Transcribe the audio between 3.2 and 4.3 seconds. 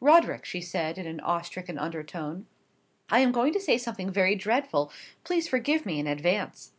am going to say something